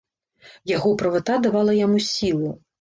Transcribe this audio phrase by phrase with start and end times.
[0.75, 2.51] Яго правата давала яму сілу.